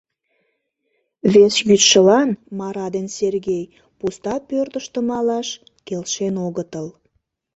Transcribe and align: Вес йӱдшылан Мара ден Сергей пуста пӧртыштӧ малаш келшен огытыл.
Вес 1.33 1.55
йӱдшылан 1.67 2.29
Мара 2.59 2.87
ден 2.95 3.07
Сергей 3.17 3.63
пуста 3.99 4.35
пӧртыштӧ 4.49 4.99
малаш 5.09 5.47
келшен 5.87 6.35
огытыл. 6.47 6.87